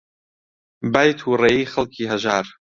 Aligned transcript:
بای 0.93 1.09
تووڕەیی 1.19 1.69
خەڵکی 1.73 2.09
هەژار 2.11 2.45